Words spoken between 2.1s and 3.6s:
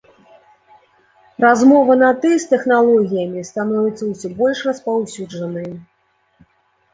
ты з тэхналогіямі